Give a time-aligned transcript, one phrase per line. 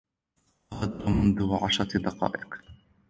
[0.73, 2.55] غادر منذ عشرة دقائق.